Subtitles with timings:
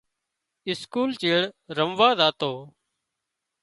[0.69, 1.41] اسڪول چيڙ
[1.77, 2.51] رموازاتو